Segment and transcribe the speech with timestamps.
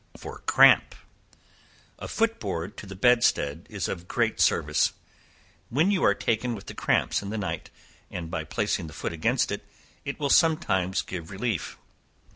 [0.17, 0.95] For Cramp.
[1.99, 4.93] A foot board to the bedstead is of great service,
[5.69, 7.69] when you are taken with the cramp in the night,
[8.09, 9.63] and by placing the foot against it,
[10.17, 11.77] will sometimes give relief.